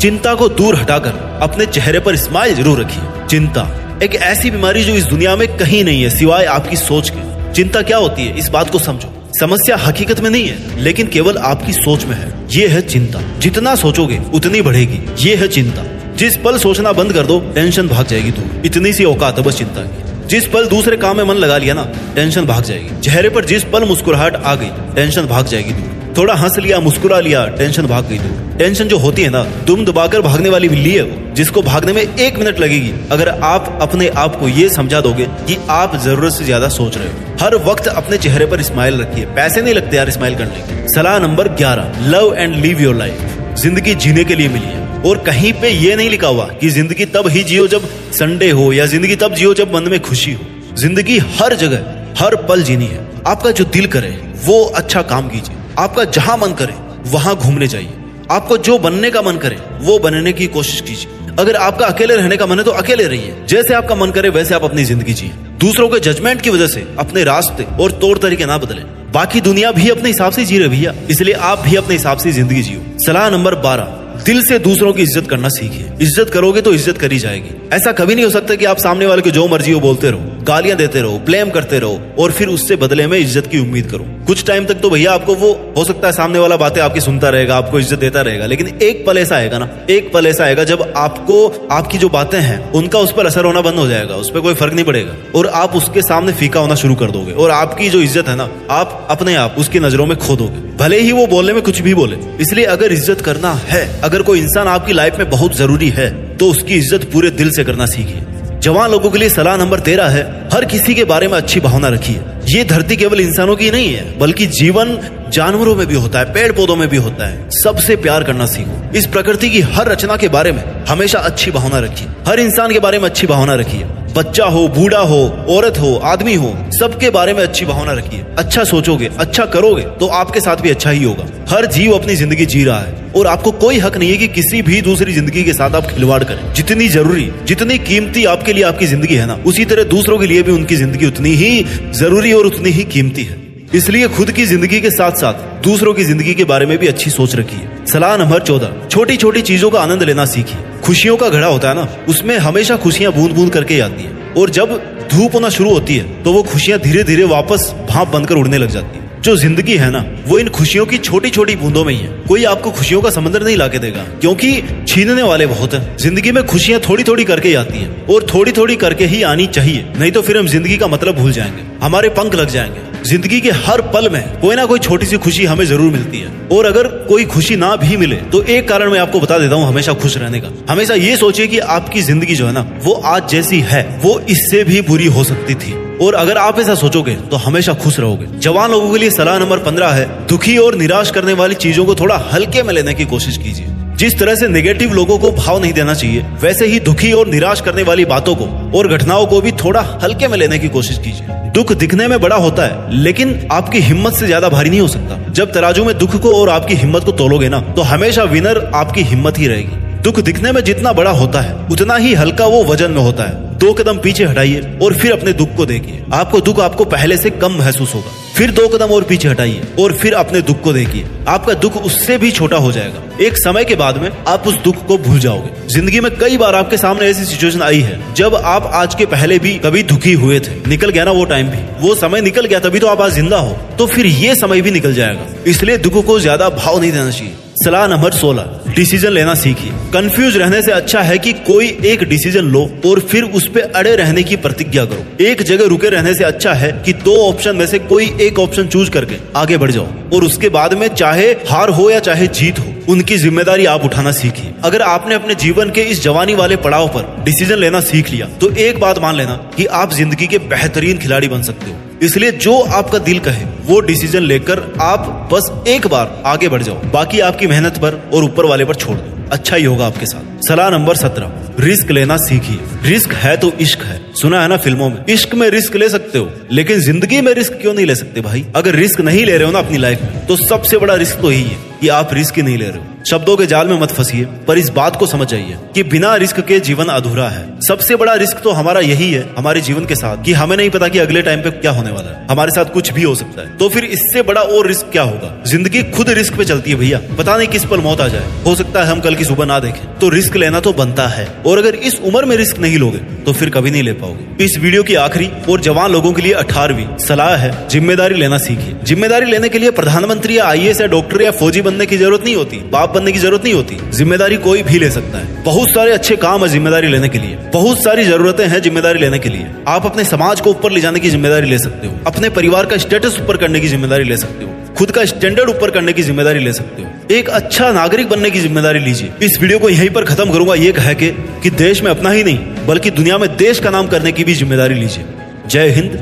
चिंता 0.00 0.34
को 0.34 0.48
दूर 0.52 0.76
हटाकर 0.76 1.38
अपने 1.42 1.66
चेहरे 1.66 2.00
पर 2.00 2.16
स्माइल 2.16 2.54
ज़रूर 2.54 2.80
रखिए। 2.80 3.26
चिंता, 3.28 3.68
एक 4.02 4.14
ऐसी 4.14 4.50
बीमारी 4.50 4.84
जो 4.84 4.94
इस 4.94 5.04
दुनिया 5.04 5.36
में 5.36 5.48
कहीं 5.56 5.84
नहीं 5.84 6.02
है, 6.02 6.10
सिवाय 6.10 6.44
आपकी 6.44 6.76
सोच 6.76 7.10
के। 7.10 7.52
चिंता 7.52 7.82
क्या 7.82 7.96
होती 7.96 8.26
है? 8.26 8.38
इस 8.38 8.48
बात 8.48 8.70
को 8.70 8.78
समझो। 8.78 9.12
समस्या 9.40 9.76
हकीकत 9.76 10.20
में 10.20 10.30
नहीं 10.30 10.48
है, 10.48 10.82
लेकिन 10.82 11.06
केवल 11.08 11.38
आपकी 11.44 11.72
सोच 11.72 12.04
में 12.04 12.16
है। 12.16 12.35
ये 12.50 12.68
है 12.68 12.80
चिंता। 12.80 13.38
जितना 13.38 13.74
सोचोगे, 13.74 14.20
उतनी 14.34 14.62
बढ़ेगी। 14.62 15.28
ये 15.28 15.36
है 15.36 15.48
चिंता। 15.48 15.84
जिस 16.16 16.36
पल 16.36 16.58
सोचना 16.58 16.92
बंद 16.92 17.12
कर 17.12 17.26
दो, 17.26 17.40
टेंशन 17.40 17.88
भाग 17.88 18.06
जाएगी 18.06 18.30
तू 18.30 18.42
इतनी 18.64 18.92
सी 18.92 19.04
औकात 19.04 19.38
है 19.38 19.44
बस 19.44 19.58
चिंता 19.58 19.80
की। 19.80 20.28
जिस 20.28 20.46
पल 20.46 20.66
दूसरे 20.66 20.96
काम 20.96 21.16
में 21.16 21.24
मन 21.24 21.34
लगा 21.34 21.58
लिया 21.58 21.74
ना, 21.74 21.92
टेंशन 22.14 22.44
भाग 22.44 22.64
जाएगी। 22.64 23.00
चेहरे 23.00 23.28
पर 23.28 23.44
जिस 23.44 23.64
पल 23.64 23.84
मुस्कुराहट 23.84 24.36
आ 24.36 24.54
गई, 24.54 24.94
टेंशन 24.94 25.22
भाग 25.22 25.46
जाएगी 25.46 25.70
दूर। 25.70 25.95
थोड़ा 26.16 26.34
हंस 26.34 26.58
लिया, 26.58 26.80
मुस्कुरा 26.80 27.20
लिया, 27.20 27.46
टेंशन 27.48 27.86
भाग 27.86 28.08
गई 28.08 28.18
दूर 28.18 28.44
टेंशन 28.58 28.88
जो 28.88 28.98
होती 28.98 29.22
है 29.22 29.30
ना, 29.30 29.42
दुम 29.66 29.84
दबाकर 29.84 30.20
भागने 30.22 30.48
वाली 30.48 30.68
बिल्ली 30.68 30.92
है 30.92 31.02
वो, 31.02 31.34
जिसको 31.34 31.62
भागने 31.62 31.92
में 31.92 32.02
एक 32.02 32.38
मिनट 32.38 32.60
लगेगी। 32.60 32.92
अगर 33.12 33.28
आप 33.28 33.78
अपने 33.82 34.08
आप 34.16 34.36
को 34.36 34.48
ये 34.48 34.68
समझा 34.68 35.00
दोगे 35.00 35.24
कि 35.48 35.56
आप 35.70 35.96
ज़रूरत 35.96 36.32
से 36.32 36.44
ज़्यादा 36.44 36.68
सोच 36.68 36.96
रहे 36.96 37.08
हो। 37.08 37.36
हर 37.40 37.56
वक्त 37.64 37.88
अपने 37.88 38.18
चेहरे 38.18 38.46
पर 38.46 38.62
स्माइल 38.62 39.00
रखिए। 39.00 39.24
पैसे 39.36 39.62
नहीं 39.62 39.74
लगते 39.74 39.96
यार 39.96 40.10
स्माइल 40.10 40.34
करने 40.34 40.62
के। 40.62 40.88
सलाह 40.88 41.18
नंबर 41.18 41.48
ग्यारह, 41.54 41.92
love 42.06 42.34
and 42.34 42.54
live 42.56 42.80
your 42.80 42.94
life. 42.94 43.58
ज़िंदगी 43.58 43.94
जीने 43.96 44.24
के 44.24 44.34
लिए 44.34 44.48
मिली 44.48 44.66
है। 44.66 45.02
और 45.02 45.18
कहीं 45.18 45.52
पे 45.52 45.70
ये 45.70 45.96
नहीं 45.96 46.10
लिखा 46.10 46.28
हुआ 46.28 46.46
कि 46.60 46.68
ज़िंदगी 46.70 47.04
तब 47.06 47.28
ही 47.28 47.42
जियो 47.44 47.66
जब 47.66 47.88
संडे 48.12 48.50
हो, 48.50 48.72
या 48.72 48.86
ज़िंदगी 48.86 49.16
तब 49.16 49.34
जियो 49.34 49.52
जब 49.54 49.74
मन 49.74 49.88
में 49.90 49.98
खुशी 50.00 50.32
हो। 50.32 50.74
ज़िंदगी 50.76 51.18
हर 51.38 51.54
जगह, 51.56 52.14
हर 52.18 52.36
पल 52.48 52.62
जीनी 52.62 52.86
है। 52.86 53.04
आपका 53.26 53.50
जो 53.50 53.64
दिल 53.66 53.86
करे, 53.86 54.16
वो 54.44 54.62
अच्छा 54.76 55.02
काम 55.04 55.28
कीजिए। 55.28 55.55
आपका 55.78 56.04
जहाँ 56.06 56.36
मन 56.36 56.52
करे, 56.52 56.74
वहाँ 57.10 57.34
घूमने 57.36 57.66
जाइए। 57.66 57.94
आपको 58.30 58.56
जो 58.58 58.78
बनने 58.78 59.10
का 59.10 59.22
मन 59.22 59.36
करे, 59.36 59.56
वो 59.80 59.98
बनने 59.98 60.32
की 60.32 60.46
कोशिश 60.48 60.80
कीजिए। 60.80 61.34
अगर 61.38 61.56
आपका 61.56 61.86
अकेले 61.86 62.14
रहने 62.16 62.36
का 62.36 62.46
मन 62.46 62.58
है 62.58 62.64
तो 62.64 62.70
अकेले 62.72 63.06
रहिए। 63.06 63.34
जैसे 63.48 63.74
आपका 63.74 63.94
मन 63.94 64.10
करे, 64.10 64.28
वैसे 64.30 64.54
आप 64.54 64.64
अपनी 64.64 64.84
ज़िंदगी 64.84 65.12
जिए। 65.12 65.30
दूसरों 65.60 65.88
के 65.88 66.00
जजमेंट 66.00 66.40
की 66.40 66.50
वजह 66.50 66.66
से 66.66 66.86
अपने 66.98 67.24
रास्ते 67.24 67.66
और 67.80 67.92
तौर 68.00 68.18
तरीके 68.18 68.46
ना 68.46 68.58
बदले। 68.58 68.82
बाकी 69.12 69.40
दुनिया 69.40 69.72
भी 69.72 69.88
अपने 69.90 70.08
हिसाब 70.08 70.32
से 70.32 70.44
जी 70.44 70.58
रही 70.58 70.68
भैया। 70.68 70.94
इसलिए 71.10 71.34
आप 71.44 71.58
भी 71.58 71.76
अपने 71.76 71.94
हिसाब 71.94 72.18
से 72.18 72.32
ज़िंदगी 72.32 72.62
जियो। 72.62 72.80
सलाह 73.06 73.28
नंबर 73.30 73.54
बारह, 73.60 73.84
दिल 74.24 74.42
से 74.44 74.58
दूसरों 74.60 74.92
की 74.92 75.02
इज़्ज़त 75.02 75.28
करना 75.30 75.48
सीखिए। 75.50 75.92
इज़्ज़त 76.00 76.30
करोगे 76.30 76.60
तो 76.60 76.72
इज़्ज़त 76.74 76.98
करी 76.98 77.18
जाएगी। 77.18 77.54
ऐसा 77.72 77.92
कभी 77.92 78.14
नहीं 78.14 78.24
हो 78.24 78.30
सकता 78.30 78.54
कि 78.54 78.64
आप 78.64 78.78
सामने 78.78 79.06
वाले 79.06 79.22
को 79.22 79.30
जो 79.30 79.46
मर्ज़ी 79.48 79.72
हो 79.72 79.80
बोलते 79.80 80.10
रहो। 80.10 80.35
गालियाँ 80.46 80.76
देते 80.78 81.00
रहो 81.00 81.18
ब्लेम 81.26 81.50
करते 81.50 81.78
रहो 81.78 82.00
और 82.18 82.32
फिर 82.32 82.48
उससे 82.48 82.76
बदले 82.76 83.06
में 83.06 83.18
इज़्ज़त 83.18 83.46
की 83.46 83.58
उम्मीद 83.58 83.86
करो। 83.86 84.04
कुछ 84.26 84.44
टाइम 84.46 84.64
तक 84.66 84.80
तो 84.80 84.90
भैया 84.90 85.12
आपको 85.12 85.34
वो, 85.34 85.52
हो 85.76 85.84
सकता 85.84 86.06
है 86.06 86.12
सामने 86.12 86.38
वाला 86.38 86.56
बातें 86.56 86.80
आपकी 86.82 87.00
सुनता 87.00 87.28
रहेगा, 87.28 87.56
आपको 87.56 87.78
इज़्ज़त 87.80 87.98
देता 87.98 88.20
रहेगा, 88.20 88.46
लेकिन 88.46 88.66
एक 88.82 89.04
पल 89.06 89.18
ऐसा 89.18 89.36
आएगा 89.36 89.58
ना, 89.58 89.68
एक 89.90 90.12
पल 90.12 90.26
ऐसा 90.26 90.44
आएगा 90.44 90.64
जब 90.64 90.82
आपको, 90.96 91.46
आपकी 91.70 91.98
जो 91.98 92.08
बातें 92.08 92.38
हैं, 92.40 92.58
उनका 92.72 92.98
उस 92.98 93.12
पर 93.12 93.26
असर 93.26 93.44
होना 93.44 93.60
बंद 93.60 93.78
हो 93.78 93.86
जाएगा, 93.88 94.14
उस 94.16 94.30
पर 94.30 94.40
कोई 94.40 94.54
फ़र्क 94.54 94.74
नहीं 94.74 94.84
पड़ेगा 94.84 95.14
और 95.34 95.46
आप 95.54 95.76
उसके 95.76 96.02
सामने 96.02 96.32
फीका 96.34 96.60
होना 96.60 96.74
शुरू 96.76 96.94
कर 96.94 97.10
दोगे 97.10 97.32
और 97.34 97.50
आपकी 97.52 97.88
जो 97.90 98.00
इज़्ज़त 98.00 98.28
है 98.28 98.36
ना, 98.36 98.48
आप 98.70 99.06
अपने 99.10 99.34
आप 99.36 99.56
उसकी 99.58 99.80
नज़रों 99.80 100.06
में 100.06 100.16
खो 100.18 100.36
दोगे। 100.36 100.64
भले 100.76 101.00
ही 101.00 101.12
वो 101.12 101.26
बोलने 101.26 101.52
में 101.52 101.62
कुछ 101.62 101.80
भी 101.80 101.94
बोले, 101.94 102.16
इसलिए 102.40 102.64
अगर 102.66 102.92
इज़्ज़त 102.92 103.20
करना 103.20 103.52
है, 103.66 103.84
अगर 104.02 104.22
कोई 104.22 104.40
इंसान 104.40 104.68
आपकी 104.68 104.92
लाइफ 104.92 105.18
में 105.18 105.28
बहुत 105.30 105.56
ज़रूरी 105.56 105.88
है 105.90 106.10
तो 106.36 106.50
उसकी 106.50 106.74
इज़्ज़त 106.74 107.10
पूरे 107.12 107.30
दिल 107.32 107.50
से 107.50 107.64
करना 107.64 107.86
सीखिए। 107.88 108.22
जवान 108.66 108.90
लोगों 108.90 109.10
के 109.10 109.18
लिए 109.18 109.28
सलाह 109.28 109.56
नंबर 109.56 109.80
तेरह 109.80 110.08
है, 110.08 110.22
हर 110.52 110.64
किसी 110.64 110.94
के 110.94 111.04
बारे 111.04 111.26
में 111.28 111.36
अच्छी 111.36 111.60
भावना 111.60 111.88
रखिए। 111.88 112.20
ये 112.48 112.64
धरती 112.64 112.96
केवल 112.96 113.20
इंसानों 113.20 113.54
की 113.56 113.70
नहीं 113.70 113.92
है, 113.94 114.18
बल्कि 114.18 114.46
जीवन 114.46 114.88
जानवरों 115.32 115.74
में 115.76 115.86
भी 115.86 115.94
होता 115.94 116.18
है 116.18 116.32
पेड़ 116.32 116.50
पौधों 116.52 116.76
में 116.76 116.88
भी 116.88 116.96
होता 116.96 117.26
है। 117.26 117.48
सबसे 117.50 117.96
प्यार 117.96 118.24
करना 118.24 118.46
सीखो। 118.46 118.80
इस 118.98 119.06
प्रकृति 119.06 119.50
की 119.50 119.60
हर 119.60 119.88
रचना 119.88 120.16
के 120.16 120.28
बारे 120.28 120.52
में 120.52 120.62
हमेशा 120.88 121.18
अच्छी 121.20 121.50
भावना 121.50 121.78
रखिए। 121.78 122.08
हर 122.26 122.40
इंसान 122.40 122.72
के 122.72 122.80
बारे 122.80 122.98
में 122.98 123.08
अच्छी 123.08 123.26
भावना 123.26 123.54
रखिए। 123.54 123.84
बच्चा 124.16 124.44
हो, 124.46 124.66
बूढ़ा 124.68 125.00
हो, 125.00 125.22
औरत 125.48 125.78
हो, 125.78 125.94
आदमी 126.04 126.34
हो, 126.34 126.54
सबके 126.72 127.10
बारे 127.10 127.32
में 127.32 127.42
अच्छी 127.42 127.66
भावना 127.66 127.92
रखिए। 127.92 128.24
अच्छा 128.38 128.64
सोचोगे 128.64 129.10
अच्छा 129.18 129.44
करोगे 129.46 129.82
तो 130.00 130.06
आपके 130.16 130.40
साथ 130.40 130.56
भी 130.56 130.70
अच्छा 130.70 130.90
ही 130.90 131.04
होगा। 131.04 131.28
हर 131.48 131.66
जीव 131.66 131.92
अपनी 131.92 132.14
ज़िंदगी 132.16 132.44
जी 132.46 132.62
रहा 132.64 132.78
है 132.78 133.10
और 133.16 133.26
आपको 133.26 133.50
कोई 133.54 133.78
हक 133.78 133.96
नहीं 133.96 134.10
है 134.10 134.16
कि 134.16 134.28
किसी 134.28 134.62
भी 134.62 134.80
दूसरी 134.82 135.12
ज़िंदगी 135.12 135.42
के 135.44 135.52
साथ 135.52 135.74
आप 135.74 135.86
खिलवाड़ 135.86 136.22
करें। 136.24 136.52
जितनी 136.54 136.88
ज़रूरी, 136.88 137.28
जितनी 137.46 137.76
कीमती 137.80 138.24
आपके 138.26 138.52
लिए 138.52 138.64
आपकी 138.64 138.86
ज़िंदगी 138.86 139.14
है 139.14 139.26
ना, 139.26 139.34
उसी 139.46 139.64
तरह 139.64 139.84
दूसरों 139.86 140.18
के 140.18 140.26
लिए 140.26 140.42
भी 140.42 140.52
उनकी 140.52 140.76
ज़िंदगी 140.76 141.06
उतनी 141.06 141.34
ही 141.34 141.64
ज़रूरी 141.94 142.32
और 142.32 142.46
उतनी 142.46 142.70
ही 142.70 142.84
कीमती 142.86 143.24
है। 143.24 143.44
इसलिए 143.74 144.08
खुद 144.08 144.30
की 144.30 144.44
ज़िंदगी 144.46 144.80
के 144.80 144.90
साथ 144.90 145.20
साथ 145.20 145.62
दूसरों 145.64 145.94
की 145.94 146.04
ज़िंदगी 146.04 146.34
के 146.34 146.44
बारे 146.46 146.66
में 146.66 146.76
भी 146.78 146.86
अच्छी 146.86 147.10
सोच 147.10 147.34
रखिए। 147.36 147.86
सलाह 147.92 148.16
नंबर 148.16 148.42
चौदह 148.42 148.86
छोटी 148.88 149.16
छोटी 149.16 149.42
चीज़ों 149.44 149.70
का 149.70 149.80
आनंद 149.80 150.02
लेना 150.02 150.24
सीखिए। 150.26 150.80
खुशियों 150.84 151.16
का 151.16 151.28
घड़ा 151.28 151.46
होता 151.46 151.68
है 151.68 151.74
ना, 151.74 151.88
उसमें 152.08 152.36
हमेशा 152.40 152.76
खुशियाँ 152.78 153.12
बूंद 153.12 153.32
बूंद 153.32 153.52
करके 153.52 153.80
आती 153.80 154.02
है 154.02 154.34
और 154.34 154.50
जब 154.50 154.76
धूप 155.10 155.34
होना 155.34 155.48
शुरू 155.50 155.70
होती 155.70 155.96
है 155.96 156.22
तो 156.22 156.32
वो 156.32 156.42
खुशियाँ 156.44 156.78
धीरे 156.80 157.02
धीरे 157.04 157.24
वापस 157.30 157.72
भाप 157.88 158.08
बनकर 158.10 158.34
उड़ने 158.36 158.58
लग 158.58 158.70
जाती 158.70 158.95
है। 158.95 158.95
जो 159.26 159.34
ज़िंदगी 159.36 159.76
है 159.76 159.90
ना, 159.90 160.04
वो 160.26 160.38
इन 160.38 160.48
खुशियों 160.48 160.84
की 160.86 160.98
छोटी 160.98 161.30
छोटी 161.30 161.54
बूंदों 161.56 161.84
में 161.84 161.92
ही 161.92 161.98
है। 161.98 162.08
कोई 162.26 162.44
आपको 162.44 162.70
खुशियों 162.72 163.00
का 163.02 163.10
समंदर 163.10 163.42
नहीं 163.42 163.56
लाके 163.56 163.78
देगा, 163.78 164.02
क्योंकि 164.20 164.50
छीनने 164.88 165.22
वाले 165.22 165.46
बहुत 165.46 165.74
हैं। 165.74 165.96
ज़िंदगी 165.96 166.32
में 166.32 166.42
खुशियाँ 166.46 166.80
थोड़ी 166.80 167.04
थोड़ी 167.04 167.24
करके 167.24 167.48
ही 167.48 167.54
आती 167.54 167.78
है, 167.78 167.88
और 168.06 168.26
थोड़ी 168.34 168.52
थोड़ी 168.52 168.76
करके 168.76 169.06
ही 169.06 169.22
आनी 169.24 169.46
चाहिए, 169.48 169.84
नहीं 169.98 170.10
तो 170.12 170.22
फिर 170.22 170.38
हम 170.38 170.46
ज़िंदगी 170.48 170.76
का 170.76 170.86
मतलब 170.86 171.16
भूल 171.16 171.32
जाएँगे, 171.32 171.62
हमारे 171.82 172.08
पंख 172.10 172.34
लग 172.34 172.48
जाएँगे। 172.48 172.84
ज़िंदगी 173.04 173.40
के 173.40 173.50
हर 173.56 173.80
पल 173.92 174.08
में 174.10 174.22
कोई 174.40 174.56
ना 174.56 174.64
कोई 174.66 174.78
छोटी 174.78 175.06
सी 175.06 175.16
खुशी 175.16 175.44
हमें 175.44 175.64
ज़रूर 175.66 175.92
मिलती 175.92 176.18
है, 176.18 176.30
और 176.48 176.66
अगर 176.66 176.86
कोई 177.08 177.24
खुशी 177.26 177.56
ना 177.56 177.74
भी 177.76 177.96
मिले 177.96 178.16
तो 178.32 178.42
एक 178.44 178.68
कारण 178.68 178.90
मैं 178.90 179.00
आपको 179.00 179.20
बता 179.20 179.38
देता 179.38 179.54
हूँ 179.54 179.66
हमेशा 179.66 179.92
खुश 179.94 180.16
रहने 180.16 180.40
का। 180.40 180.52
हमेशा 180.70 180.94
ये 180.96 181.16
सोचिए 181.16 181.46
कि 181.46 181.58
आपकी 181.78 182.02
ज़िंदगी 182.02 182.34
जो 182.34 182.46
है 182.46 182.52
ना, 182.52 182.66
वो 182.84 182.92
आज 183.06 183.28
जैसी 183.30 183.60
है, 183.62 183.82
वो 184.02 184.18
इससे 184.30 184.62
भी 184.64 184.80
बुरी 184.82 185.06
हो 185.08 185.24
सकती 185.24 185.54
थी। 185.56 185.74
और 186.02 186.14
अगर 186.14 186.38
आप 186.38 186.58
ऐसा 186.58 186.74
सोचोगे 186.74 187.14
तो 187.30 187.36
हमेशा 187.38 187.74
खुश 187.74 187.98
रहोगे। 188.00 188.26
जवान 188.38 188.70
लोगों 188.70 188.92
के 188.92 188.98
लिए 188.98 189.10
सलाह 189.10 189.38
नंबर 189.38 189.58
पंद्रह 189.60 189.90
है, 189.90 190.06
दुखी 190.28 190.56
और 190.58 190.74
निराश 190.74 191.10
करने 191.10 191.32
वाली 191.32 191.54
चीज़ों 191.56 191.84
को 191.84 191.94
थोड़ा 191.94 192.16
हल्के 192.32 192.62
में 192.62 192.72
लेने 192.74 192.94
की 192.94 193.04
कोशिश 193.06 193.36
कीजिए। 193.36 193.74
जिस 193.96 194.18
तरह 194.18 194.34
से 194.34 194.48
नेगेटिव 194.48 194.92
लोगों 194.92 195.18
को 195.18 195.30
भाव 195.32 195.60
नहीं 195.60 195.72
देना 195.72 195.94
चाहिए, 195.94 196.24
वैसे 196.42 196.66
ही 196.66 196.80
दुखी 196.80 197.12
और 197.12 197.28
निराश 197.28 197.60
करने 197.60 197.82
वाली 197.82 198.04
बातों 198.04 198.34
को 198.34 198.46
और 198.78 198.88
घटनाओं 198.88 199.26
को 199.26 199.40
भी 199.40 199.52
थोड़ा 199.54 199.80
हल्के 200.02 200.28
में 200.28 200.36
लेने 200.38 200.58
की 200.58 200.68
कोशिश 200.68 200.98
कीजिए। 200.98 201.34
दुख 201.52 201.72
दिखने 201.74 202.08
में 202.08 202.20
बड़ा 202.20 202.36
होता 202.36 202.62
है, 202.62 202.92
लेकिन 202.94 203.48
आपकी 203.52 203.80
हिम्मत 203.80 204.14
से 204.14 204.26
ज़्यादा 204.26 204.48
भारी 204.48 204.70
नहीं 204.70 204.80
हो 204.80 204.88
सकता। 204.88 205.18
जब 205.32 205.52
तराजू 205.52 205.84
में 205.84 205.96
दुख 205.98 206.16
को 206.16 206.32
और 206.32 206.48
आपकी 206.48 206.74
हिम्मत 206.74 207.04
को 207.04 207.12
तोलोगे 207.14 207.48
ना 207.48 207.60
तो 207.72 207.82
हमेशा 207.84 208.22
विनर 208.26 208.58
आपकी 208.74 209.02
हिम्मत 209.04 209.38
ही 209.38 209.46
रहेगी। 209.46 210.02
दुख 210.02 210.20
दिखने 210.20 210.52
में 210.52 210.62
जितना 210.64 210.92
बड़ा 210.92 211.10
होता 211.12 211.40
है, 211.40 211.54
उतना 211.72 211.96
ही 211.96 212.14
हल्का 212.14 212.46
वो 212.46 212.62
वज़न 212.64 212.90
में 212.90 213.02
होता 213.02 213.24
है। 213.24 213.45
दो 213.56 213.72
कदम 213.72 213.98
पीछे 213.98 214.24
हटाइए 214.24 214.78
और 214.82 214.94
फिर 214.94 215.12
अपने 215.12 215.32
दुख 215.32 215.54
को 215.56 215.66
देखिए। 215.66 216.02
आपको 216.12 216.40
दुख 216.40 216.60
आपको 216.60 216.84
पहले 216.86 217.16
से 217.16 217.30
कम 217.32 217.52
महसूस 217.52 217.94
होगा। 217.94 218.10
फिर 218.36 218.50
दो 218.50 218.66
कदम 218.68 218.90
और 218.92 219.04
पीछे 219.04 219.28
हटाइए 219.28 219.62
और 219.80 219.92
फिर 219.92 220.14
अपने 220.14 220.40
दुख 220.42 220.60
को 220.62 220.72
देखिए। 220.72 221.06
आपका 221.28 221.54
दुख 221.54 221.76
उससे 221.78 222.18
भी 222.18 222.30
छोटा 222.30 222.56
हो 222.56 222.72
जाएगा। 222.72 223.02
एक 223.20 223.36
समय 223.36 223.64
के 223.64 223.74
बाद 223.74 223.98
में 223.98 224.10
आप 224.28 224.46
उस 224.48 224.58
दुख 224.62 224.84
को 224.86 224.98
भूल 224.98 225.18
जाओगे। 225.18 225.50
ज़िंदगी 225.68 226.00
में 226.00 226.10
कई 226.16 226.36
बार 226.36 226.54
आपके 226.54 226.76
सामने 226.76 227.06
ऐसी 227.06 227.24
सिचुएशन 227.24 227.62
आई 227.62 227.80
है, 227.80 228.14
जब 228.14 228.34
आप 228.34 228.70
आज 228.74 228.94
के 228.94 229.06
पहले 229.06 229.38
भी 229.38 229.54
कभी 229.58 229.82
दुखी 229.84 230.12
हुए 230.14 230.40
थे। 230.40 230.60
निकल 230.68 230.90
गया 230.90 231.04
ना 231.04 231.10
वो 231.12 231.24
टाइम 231.24 231.48
भी। 231.48 231.62
वो 231.80 231.94
समय 231.94 232.20
निकल 232.20 232.46
गया 232.46 232.60
तभी 232.60 232.78
तो 232.78 232.86
आप 232.86 233.00
आज 233.00 233.12
ज़िंदा 233.12 233.38
हो। 233.38 233.56
तो 233.78 233.86
फिर 233.86 234.06
ये 234.06 234.34
समय 234.34 234.60
भी 234.60 234.70
निकल 234.70 234.94
जाएगा। 234.94 235.26
इसलिए 235.46 235.78
दुख 235.78 236.04
को 236.06 236.20
ज़्यादा 236.20 236.48
भाव 236.52 236.80
नहीं 236.80 236.92
देना 236.92 237.10
चाहिए। 237.10 237.34
सलाह 237.56 237.86
नंबर 237.88 238.12
सोलह, 238.12 238.48
डिसीज़न 238.68 239.10
लेना 239.10 239.34
सीखिए। 239.34 239.70
कंफ्यूज 239.92 240.36
रहने 240.36 240.60
से 240.62 240.72
अच्छा 240.72 241.00
है 241.02 241.16
कि 241.18 241.32
कोई 241.42 241.66
एक 241.86 242.02
डिसीज़न 242.04 242.50
लो 242.52 242.60
और 242.86 243.00
फिर 243.02 243.24
उस 243.38 243.46
पर 243.48 243.70
अड़े 243.72 243.94
रहने 243.96 244.22
की 244.22 244.36
प्रतिज्ञा 244.38 244.84
करो। 244.84 245.24
एक 245.24 245.42
जगह 245.42 245.66
रुके 245.66 245.88
रहने 245.90 246.12
से 246.14 246.24
अच्छा 246.24 246.52
है 246.54 246.70
कि 246.82 246.92
दो 247.04 247.16
ऑप्शन 247.22 247.56
में 247.56 247.66
से 247.66 247.78
कोई 247.86 248.10
एक 248.22 248.38
ऑप्शन 248.38 248.66
चूज़ 248.66 248.90
करके 248.90 249.16
आगे 249.36 249.56
बढ़ 249.56 249.70
जाओ 249.70 249.86
और 250.14 250.24
उसके 250.24 250.48
बाद 250.50 250.74
में 250.74 250.86
चाहे 250.90 251.30
हार 251.48 251.70
हो 251.70 251.88
या 251.90 252.00
चाहे 252.00 252.26
जीत 252.34 252.58
हो, 252.58 252.72
उनकी 252.88 253.16
ज़िम्मेदारी 253.16 253.66
आप 253.66 253.84
उठाना 253.84 254.12
सीखिए। 254.12 254.52
अगर 254.64 254.82
आपने 254.82 255.14
अपने 255.14 255.34
जीवन 255.36 255.70
के 255.70 255.82
इस 255.84 256.02
जवानी 256.02 256.34
वाले 256.34 256.56
पड़ाव 256.58 256.88
पर 256.88 257.24
डिसीज़न 257.24 257.58
लेना 257.58 257.80
सीख 257.82 258.10
लिया 258.10 258.28
तो 258.40 258.54
एक 258.60 258.80
बात 258.80 258.98
मान 258.98 259.16
लेना 259.16 259.34
कि 259.56 259.66
आप 259.74 259.92
ज़िंदगी 259.94 260.26
के 260.26 260.38
बेहतरीन 260.46 260.98
खिलाड़ी 260.98 261.28
बन 261.28 261.42
सकते 261.44 261.70
हो। 261.70 261.76
इसलिए 262.02 262.32
जो 262.32 262.60
आपका 262.60 262.98
दिल 262.98 263.18
कहे, 263.18 263.44
वो 263.44 263.80
डिसीज़न 263.80 264.20
लेकर 264.20 264.74
आप 264.80 265.28
बस 265.32 265.64
एक 265.68 265.86
बार 265.86 266.22
आगे 266.26 266.48
बढ़ 266.48 266.62
जाओ। 266.62 266.74
बाकी 266.74 267.20
आपकी 267.20 267.46
मेहनत 267.46 267.78
पर 267.78 268.10
और 268.14 268.24
ऊपर 268.24 268.44
वाले 268.44 268.64
पर 268.64 268.74
छोड़ 268.74 268.96
दो। 268.96 269.30
अच्छा 269.32 269.56
ही 269.56 269.64
होगा 269.64 269.86
आपके 269.86 270.06
साथ। 270.06 270.48
सलाह 270.48 270.70
नंबर 270.70 270.96
सत्रह। 270.96 271.45
रिस्क 271.60 271.90
लेना 271.90 272.16
सीखिए 272.18 272.58
रिस्क 272.84 273.12
है 273.14 273.36
तो 273.36 273.50
इश्क 273.60 273.82
है। 273.82 274.00
सुना 274.14 274.40
है 274.42 274.48
ना 274.48 274.56
फ़िल्मों 274.56 274.88
में? 274.90 275.04
इश्क 275.08 275.34
में 275.34 275.48
रिस्क 275.50 275.76
ले 275.76 275.88
सकते 275.88 276.18
हो, 276.18 276.30
लेकिन 276.52 276.80
ज़िंदगी 276.80 277.20
में 277.20 277.32
रिस्क 277.34 277.52
क्यों 277.52 277.74
नहीं 277.74 277.86
ले 277.86 277.94
सकते 277.94 278.20
भाई? 278.20 278.44
अगर 278.56 278.74
रिस्क 278.74 279.00
नहीं 279.00 279.24
ले 279.26 279.36
रहे 279.36 279.46
हो 279.46 279.52
ना 279.52 279.58
अपनी 279.58 279.78
लाइफ 279.78 280.02
में 280.02 280.26
तो 280.26 280.36
सबसे 280.38 280.78
बड़ा 280.78 280.94
रिस्क 280.94 281.20
तो 281.20 281.32
यही 281.32 281.42
है 281.42 281.64
कि 281.80 281.88
आप 281.90 282.12
रिस्क 282.14 282.36
ही 282.36 282.42
नहीं 282.42 282.58
ले 282.58 282.64
रहे 282.64 282.78
हो। 282.78 282.94
शब्दों 283.06 283.36
के 283.36 283.46
जाल 283.46 283.68
में 283.68 283.80
मत 283.80 283.90
फंसिए, 283.90 284.24
पर 284.46 284.58
इस 284.58 284.68
बात 284.68 284.96
को 284.96 285.06
समझ 285.06 285.26
जाइए 285.28 285.56
कि 285.74 285.82
बिना 285.84 286.14
रिस्क 286.16 286.40
के 286.40 286.58
जीवन 286.60 286.86
अधूरा 286.86 287.28
है। 287.28 287.44
सबसे 287.60 287.96
बड़ा 287.96 288.14
रिस्क 288.14 288.40
तो 288.44 288.50
हमारा 288.50 288.80
यही 288.80 289.10
है, 289.12 289.24
हमारे 289.38 289.60
जीवन 289.60 289.84
के 289.84 289.94
साथ, 289.94 290.24
कि 290.24 290.32
हमें 290.32 290.56
नहीं 290.56 290.70
पता 290.70 290.88
कि 290.88 290.98
अगले 290.98 291.22
टाइम 291.22 291.42
पे 291.42 291.50
क्या 291.50 291.70
होने 291.70 291.90
वाला 291.90 292.10
है। 292.10 292.26
हमारे 292.30 292.50
साथ 292.50 292.72
कुछ 292.72 292.92
भी 292.92 293.02
हो 293.02 293.14
सकता 293.14 293.42
है। 293.42 293.56
तो 293.56 293.68
फिर 293.68 293.84
इससे 293.86 294.22
बड़ा 294.22 294.40
और 294.40 294.66
रिस्क 294.66 294.88
क्या 294.92 295.02
होगा? 295.02 295.32
ज़िंदगी 295.46 295.82
खुद 295.90 296.10
रिस्क 296.10 296.36
पे 296.36 296.44
चलती 296.44 296.70
है 296.70 296.76
भैया। 296.76 297.00
पता 297.18 297.36
नहीं 297.36 297.48
किस 297.48 297.64
पर 297.64 297.80
मौत 297.80 298.00
आ 298.00 298.08
जाए। 298.08 298.42
हो 298.44 298.54
सकता 298.54 298.82
है 298.82 298.90
हम 298.90 299.00
कल 299.00 299.14
की 299.14 299.24
सुबह 299.24 299.46
ना 299.46 299.58
देखें। 299.58 299.84
तो 299.98 300.08
रिस्क 300.08 300.36
लेना 300.36 300.60
तो 300.60 300.72
बनता 300.72 301.06
है। 301.08 301.26
और 301.46 301.58
अगर 301.58 301.74
इस 301.74 301.98
उम्र 302.02 302.24
में 302.24 302.36
रिस्क 302.36 302.58
नहीं 302.58 302.78
लोगे 302.78 302.98
तो 303.24 303.32
फिर 303.32 303.50
कभी 303.50 303.70
नहीं 303.70 303.82
ले 303.82 303.92
पाओगे। 303.94 304.44
इस 304.44 304.56
वीडियो 304.58 304.82
की 304.82 304.94
आखिरी 304.96 305.28
और 305.50 305.60
जवान 305.60 305.92
लोगों 305.92 306.12
के 306.12 306.22
लिए 306.22 306.32
अठारहवीं 306.34 306.86
सलाह 306.98 307.34
है, 307.36 307.50
ज़िम्मेदारी 307.68 308.14
लेना 308.14 308.38
सीखिए। 308.38 308.74
ज़िम्मेदारी 308.86 309.26
लेने 309.26 309.48
के 309.48 309.58
लिए 309.58 309.70
प्रधानमंत्री 309.72 310.38
या 310.38 310.44
आई 310.46 310.66
या 310.70 310.86
डॉक्टर 310.88 311.22
या 311.22 311.30
फौजी 311.32 311.62
बनने 311.62 311.86
की 311.86 311.96
ज़रूरत 311.96 312.24
नहीं 312.24 312.34
होती, 312.36 312.56
बाप 312.72 312.94
बनने 312.94 313.12
की 313.12 313.18
ज़रूरत 313.18 313.44
नहीं 313.44 313.54
होती। 313.54 313.76
ज़िम्मेदारी 313.92 314.36
कोई 314.38 314.62
भी 314.62 314.78
ले 314.78 314.90
सकता 314.90 315.18
है। 315.18 315.42
बहुत 315.44 315.70
सारे 315.70 315.92
अच्छे 315.92 316.16
काम 316.18 316.44
है 316.44 316.48
ज़िम्मेदारी 316.50 316.88
लेने 316.88 317.08
के 317.08 317.18
लिए। 317.18 317.38
बहुत 317.52 317.82
सारी 317.82 318.04
जरूरतें 318.04 318.46
हैं 318.46 318.60
ज़िम्मेदारी 318.62 318.98
लेने 318.98 319.18
के 319.18 319.28
लिए। 319.28 319.46
आप 319.68 319.86
अपने 319.86 320.04
समाज 320.06 320.40
को 320.40 320.50
ऊपर 320.50 320.72
ले 320.72 320.80
जाने 320.80 321.00
की 321.00 321.10
ज़िम्मेदारी 321.10 321.50
ले 321.50 321.58
सकते 321.58 321.86
हो। 321.86 321.98
अपने 322.06 322.28
परिवार 322.30 322.66
का 322.66 322.76
स्टेटस 322.78 323.18
ऊपर 323.20 323.36
करने 323.36 323.60
की 323.60 323.68
ज़िम्मेदारी 323.68 324.04
ले 324.04 324.16
सकते 324.16 324.44
हो। 324.44 324.52
खुद 324.78 324.90
का 324.90 325.04
स्टैंडर्ड 325.04 325.50
ऊपर 325.50 325.70
करने 325.70 325.92
की 325.92 326.02
ज़िम्मेदारी 326.02 326.40
ले 326.40 326.52
सकते 326.52 326.82
हो। 326.82 327.14
एक 327.14 327.28
अच्छा 327.30 327.70
नागरिक 327.72 328.08
बनने 328.08 328.30
की 328.30 328.40
ज़िम्मेदारी 328.40 328.78
लीजिए। 328.80 329.12
इस 329.22 329.40
वीडियो 329.40 329.58
को 329.58 329.68
यहीं 329.68 329.90
पर 329.90 330.04
खत्म 330.04 330.32
करूँगा। 330.32 330.54
ये 330.54 330.72
कह 330.72 330.92
के 330.94 331.10
कि 331.42 331.50
देश 331.52 331.82
में 331.82 331.90
अपना 331.90 332.10
ही 332.10 332.24
नहीं, 332.24 332.66
बल्कि 332.66 332.90
दुनिया 332.92 333.18
में 333.18 333.28
देश 333.36 333.60
का 333.60 333.70
नाम 333.70 333.86
करने 333.88 334.12
की 334.12 334.24
भी 334.24 334.34
ज़िम्मेदारी 334.34 334.74
लीजिए। 334.74 335.04
जय 335.46 335.68
हिंद, 335.70 335.92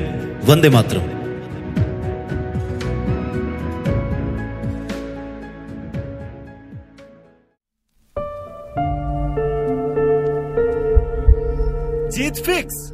वंदे 0.45 0.69
मातरम। 0.71 1.13
जीत 12.11 12.45
फिक्स 12.47 12.94